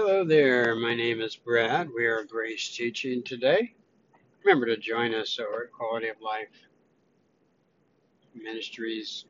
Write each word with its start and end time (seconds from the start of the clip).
Hello 0.00 0.24
there, 0.24 0.76
my 0.76 0.94
name 0.94 1.20
is 1.20 1.34
Brad. 1.34 1.88
We 1.92 2.06
are 2.06 2.22
Grace 2.22 2.68
Teaching 2.76 3.20
today. 3.20 3.74
Remember 4.44 4.66
to 4.66 4.76
join 4.76 5.12
us 5.12 5.40
over 5.40 5.64
at 5.64 5.72
Quality 5.72 6.06
of 6.06 6.20
Life 6.20 6.54
Ministries 8.32 9.24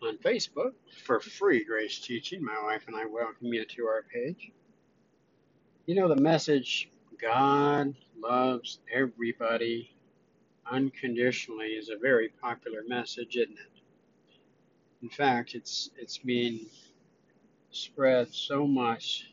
on 0.00 0.16
Facebook 0.18 0.74
for 1.04 1.18
free 1.18 1.64
Grace 1.64 1.98
Teaching. 1.98 2.40
My 2.40 2.56
wife 2.62 2.84
and 2.86 2.94
I 2.94 3.04
welcome 3.06 3.52
you 3.52 3.64
to 3.64 3.86
our 3.86 4.04
page. 4.14 4.52
You 5.86 5.96
know, 5.96 6.06
the 6.06 6.22
message 6.22 6.88
God 7.20 7.96
loves 8.16 8.78
everybody 8.94 9.90
unconditionally 10.70 11.70
is 11.70 11.88
a 11.88 11.98
very 11.98 12.28
popular 12.28 12.84
message, 12.86 13.34
isn't 13.34 13.58
it? 13.58 13.82
In 15.02 15.08
fact, 15.08 15.56
it's 15.56 15.90
it's 15.98 16.16
being 16.16 16.66
spread 17.76 18.32
so 18.32 18.66
much 18.66 19.30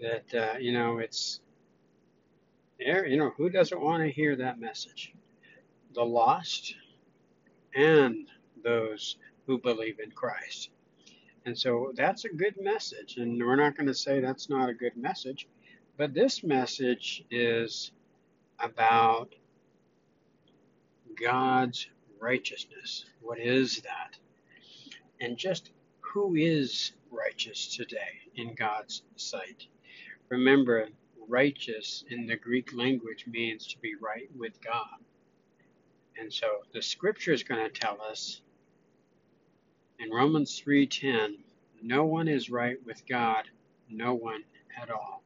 that 0.00 0.34
uh, 0.34 0.58
you 0.58 0.72
know 0.72 0.98
it's 0.98 1.40
there. 2.78 3.06
you 3.06 3.16
know 3.16 3.32
who 3.36 3.50
doesn't 3.50 3.80
want 3.80 4.02
to 4.02 4.10
hear 4.10 4.36
that 4.36 4.60
message? 4.60 5.12
The 5.94 6.04
lost 6.04 6.74
and 7.74 8.28
those 8.62 9.16
who 9.46 9.58
believe 9.58 9.98
in 10.00 10.10
Christ. 10.10 10.70
And 11.46 11.56
so 11.58 11.92
that's 11.96 12.24
a 12.24 12.28
good 12.28 12.56
message. 12.60 13.16
And 13.16 13.40
we're 13.40 13.56
not 13.56 13.76
going 13.76 13.86
to 13.86 13.94
say 13.94 14.20
that's 14.20 14.50
not 14.50 14.68
a 14.68 14.74
good 14.74 14.96
message, 14.96 15.48
but 15.96 16.12
this 16.12 16.44
message 16.44 17.24
is 17.30 17.92
about 18.60 19.34
God's 21.20 21.88
righteousness. 22.20 23.06
What 23.22 23.38
is 23.38 23.80
that? 23.80 24.18
And 25.20 25.36
just 25.36 25.70
who 26.00 26.34
is 26.34 26.92
righteous 27.18 27.76
today 27.76 28.20
in 28.36 28.54
God's 28.54 29.02
sight? 29.16 29.66
Remember, 30.28 30.88
righteous 31.28 32.04
in 32.10 32.26
the 32.26 32.36
Greek 32.36 32.72
language 32.74 33.26
means 33.26 33.66
to 33.68 33.78
be 33.78 33.94
right 34.00 34.28
with 34.36 34.60
God. 34.62 34.98
And 36.18 36.32
so 36.32 36.46
the 36.72 36.82
scripture 36.82 37.32
is 37.32 37.42
going 37.42 37.64
to 37.64 37.80
tell 37.80 38.00
us 38.00 38.40
in 39.98 40.10
Romans 40.10 40.60
3:10, 40.60 41.38
no 41.82 42.04
one 42.04 42.28
is 42.28 42.50
right 42.50 42.78
with 42.84 43.06
God, 43.06 43.48
no 43.88 44.14
one 44.14 44.44
at 44.80 44.90
all. 44.90 45.22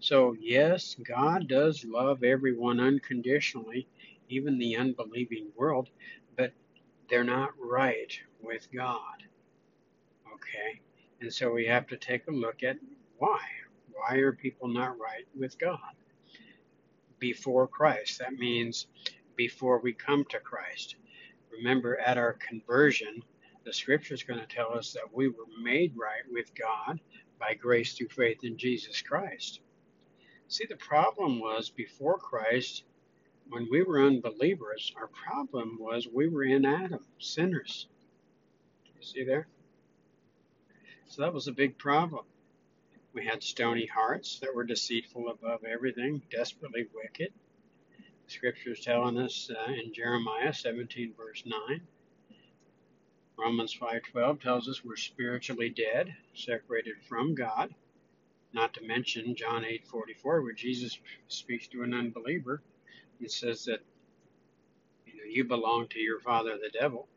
So 0.00 0.34
yes, 0.40 0.94
God 0.94 1.48
does 1.48 1.84
love 1.84 2.22
everyone 2.22 2.80
unconditionally, 2.80 3.88
even 4.28 4.58
the 4.58 4.76
unbelieving 4.76 5.52
world, 5.56 5.90
but 6.36 6.52
they're 7.08 7.24
not 7.24 7.50
right 7.58 8.18
with 8.40 8.70
God. 8.72 9.24
Okay? 10.34 10.80
And 11.20 11.32
so 11.32 11.50
we 11.50 11.66
have 11.66 11.86
to 11.88 11.96
take 11.96 12.26
a 12.28 12.32
look 12.32 12.62
at 12.62 12.76
why. 13.18 13.40
Why 13.92 14.16
are 14.16 14.32
people 14.32 14.68
not 14.68 14.98
right 14.98 15.26
with 15.38 15.58
God? 15.58 15.78
Before 17.18 17.66
Christ. 17.66 18.18
That 18.18 18.34
means 18.34 18.86
before 19.36 19.80
we 19.80 19.92
come 19.92 20.24
to 20.30 20.40
Christ. 20.40 20.96
Remember, 21.50 21.98
at 21.98 22.18
our 22.18 22.34
conversion, 22.34 23.22
the 23.64 23.72
scripture 23.72 24.14
is 24.14 24.22
going 24.22 24.40
to 24.40 24.46
tell 24.46 24.76
us 24.76 24.92
that 24.92 25.12
we 25.12 25.28
were 25.28 25.46
made 25.62 25.94
right 25.96 26.22
with 26.30 26.54
God 26.54 27.00
by 27.40 27.54
grace 27.54 27.94
through 27.94 28.08
faith 28.08 28.44
in 28.44 28.58
Jesus 28.58 29.00
Christ. 29.00 29.60
See, 30.48 30.66
the 30.68 30.76
problem 30.76 31.40
was 31.40 31.70
before 31.70 32.18
Christ, 32.18 32.84
when 33.48 33.66
we 33.70 33.82
were 33.82 34.04
unbelievers, 34.04 34.92
our 34.96 35.08
problem 35.08 35.78
was 35.80 36.06
we 36.06 36.28
were 36.28 36.44
in 36.44 36.64
Adam, 36.64 37.04
sinners. 37.18 37.88
You 38.96 39.02
see 39.02 39.24
there? 39.24 39.48
So 41.08 41.22
that 41.22 41.32
was 41.32 41.48
a 41.48 41.52
big 41.52 41.78
problem. 41.78 42.24
We 43.12 43.24
had 43.24 43.42
stony 43.42 43.86
hearts 43.86 44.40
that 44.40 44.54
were 44.54 44.64
deceitful 44.64 45.28
above 45.30 45.64
everything, 45.64 46.22
desperately 46.30 46.86
wicked. 46.94 47.32
Scripture's 48.26 48.80
telling 48.80 49.18
us 49.18 49.50
uh, 49.50 49.72
in 49.72 49.94
Jeremiah 49.94 50.52
17, 50.52 51.14
verse 51.16 51.44
9. 51.46 51.80
Romans 53.38 53.74
5:12 53.74 54.40
tells 54.40 54.68
us 54.68 54.84
we're 54.84 54.96
spiritually 54.96 55.68
dead, 55.70 56.14
separated 56.34 56.96
from 57.08 57.34
God. 57.34 57.74
Not 58.52 58.74
to 58.74 58.82
mention 58.82 59.36
John 59.36 59.62
8:44, 59.64 60.42
where 60.42 60.52
Jesus 60.52 60.98
speaks 61.28 61.68
to 61.68 61.82
an 61.82 61.94
unbeliever 61.94 62.62
and 63.20 63.30
says 63.30 63.64
that 63.66 63.80
you 65.06 65.16
know 65.16 65.24
you 65.28 65.44
belong 65.44 65.88
to 65.88 66.00
your 66.00 66.20
father, 66.20 66.58
the 66.58 66.70
devil. 66.70 67.08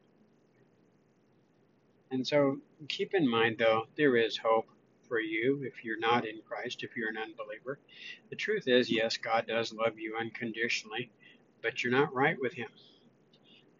And 2.11 2.25
so 2.25 2.59
keep 2.87 3.13
in 3.13 3.27
mind, 3.29 3.57
though, 3.59 3.87
there 3.95 4.15
is 4.15 4.37
hope 4.37 4.67
for 5.07 5.19
you 5.19 5.63
if 5.63 5.83
you're 5.83 5.99
not 5.99 6.25
in 6.25 6.41
Christ, 6.47 6.83
if 6.83 6.95
you're 6.95 7.09
an 7.09 7.17
unbeliever. 7.17 7.79
The 8.29 8.35
truth 8.35 8.67
is, 8.67 8.91
yes, 8.91 9.17
God 9.17 9.47
does 9.47 9.73
love 9.73 9.99
you 9.99 10.15
unconditionally, 10.19 11.11
but 11.61 11.83
you're 11.83 11.93
not 11.93 12.13
right 12.13 12.37
with 12.39 12.53
Him. 12.53 12.69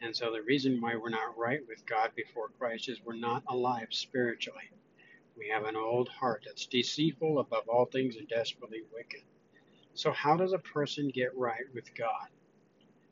And 0.01 0.15
so 0.15 0.31
the 0.31 0.41
reason 0.41 0.81
why 0.81 0.95
we're 0.95 1.09
not 1.09 1.37
right 1.37 1.61
with 1.67 1.85
God 1.85 2.11
before 2.15 2.49
Christ 2.59 2.89
is 2.89 3.01
we're 3.03 3.15
not 3.15 3.43
alive 3.47 3.87
spiritually. 3.91 4.69
We 5.37 5.49
have 5.49 5.65
an 5.65 5.75
old 5.75 6.09
heart 6.09 6.43
that's 6.45 6.67
deceitful 6.67 7.39
above 7.39 7.67
all 7.69 7.85
things 7.85 8.15
and 8.17 8.27
desperately 8.27 8.83
wicked. 8.93 9.23
So, 9.93 10.11
how 10.11 10.37
does 10.37 10.53
a 10.53 10.59
person 10.59 11.09
get 11.09 11.35
right 11.37 11.65
with 11.73 11.93
God? 11.95 12.29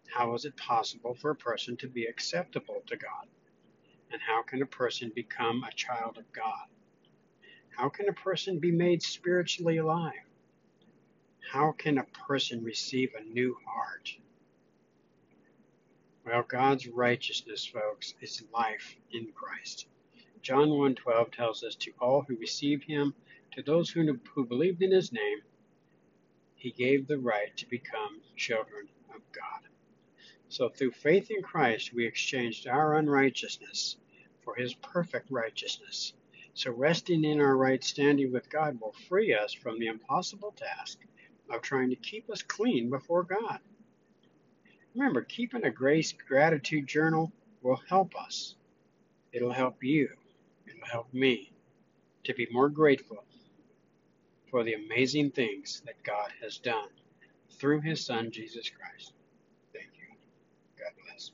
How 0.08 0.34
is 0.36 0.46
it 0.46 0.56
possible 0.58 1.16
for 1.16 1.32
a 1.32 1.36
person 1.36 1.78
to 1.78 1.88
be 1.88 2.06
acceptable 2.06 2.84
to 2.88 2.98
God? 2.98 3.28
And 4.12 4.22
how 4.22 4.42
can 4.44 4.62
a 4.62 4.66
person 4.66 5.12
become 5.14 5.64
a 5.64 5.74
child 5.74 6.18
of 6.18 6.32
God? 6.32 6.68
How 7.70 7.90
can 7.90 8.10
a 8.10 8.14
person 8.14 8.60
be 8.60 8.72
made 8.72 9.04
spiritually 9.04 9.78
alive? 9.78 10.26
How 11.52 11.74
can 11.74 11.98
a 11.98 12.04
person 12.28 12.64
receive 12.64 13.14
a 13.14 13.24
new 13.24 13.58
heart? 13.66 14.18
Well, 16.26 16.44
God's 16.44 16.88
righteousness, 16.88 17.66
folks, 17.66 18.14
is 18.22 18.44
life 18.54 18.98
in 19.12 19.32
Christ. 19.32 19.88
John 20.42 20.70
1:12 20.70 21.32
tells 21.32 21.64
us 21.64 21.76
to 21.76 21.94
all 22.00 22.22
who 22.22 22.36
received 22.36 22.84
him, 22.84 23.14
to 23.52 23.62
those 23.62 23.90
who, 23.90 24.20
who 24.34 24.46
believed 24.46 24.82
in 24.82 24.92
his 24.92 25.12
name, 25.12 25.42
he 26.56 26.72
gave 26.72 27.08
the 27.08 27.18
right 27.20 27.56
to 27.58 27.70
become 27.70 28.22
children 28.36 28.90
of 29.14 29.22
God. 29.32 29.70
So 30.50 30.70
through 30.70 30.92
faith 30.92 31.30
in 31.30 31.42
Christ, 31.42 31.94
we 31.94 32.06
exchanged 32.06 32.68
our 32.68 32.96
unrighteousness 32.96 33.98
for 34.44 34.56
his 34.56 34.74
perfect 34.76 35.30
righteousness. 35.30 36.14
So, 36.54 36.72
resting 36.72 37.24
in 37.26 37.42
our 37.42 37.56
right 37.56 37.84
standing 37.84 38.32
with 38.32 38.50
God 38.50 38.80
will 38.80 38.94
free 39.08 39.34
us 39.34 39.54
from 39.54 39.78
the 39.78 39.88
impossible 39.88 40.54
task 40.54 41.00
of 41.50 41.62
trying 41.62 41.90
to 41.90 41.96
keep 41.96 42.30
us 42.30 42.42
clean 42.42 42.90
before 42.90 43.24
God. 43.24 43.60
Remember, 44.96 45.22
keeping 45.22 45.66
a 45.66 45.70
grace 45.70 46.14
gratitude 46.14 46.88
journal 46.88 47.32
will 47.62 47.82
help 47.90 48.16
us. 48.16 48.56
It'll 49.34 49.52
help 49.52 49.84
you. 49.84 50.10
It'll 50.66 50.88
help 50.88 51.14
me 51.14 51.52
to 52.24 52.34
be 52.34 52.48
more 52.52 52.70
grateful 52.70 53.24
for 54.50 54.64
the 54.64 54.74
amazing 54.74 55.32
things 55.32 55.82
that 55.86 56.02
God 56.04 56.32
has 56.42 56.58
done 56.58 56.90
through 57.52 57.82
His 57.82 58.04
Son, 58.06 58.32
Jesus 58.32 58.70
Christ. 58.70 59.14
Bless. 60.96 61.32